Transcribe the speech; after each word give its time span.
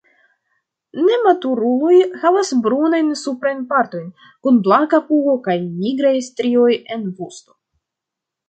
Nematuruloj 1.09 1.99
havas 2.23 2.49
brunajn 2.67 3.11
suprajn 3.25 3.61
partojn, 3.75 4.09
kun 4.47 4.57
blanka 4.69 5.03
pugo 5.11 5.39
kaj 5.49 5.59
nigraj 5.69 6.15
strioj 6.33 6.71
en 6.97 7.09
vosto. 7.21 7.59